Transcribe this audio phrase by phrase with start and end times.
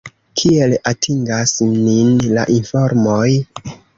[0.43, 2.09] Kiel atingas nin
[2.39, 3.29] la informoj?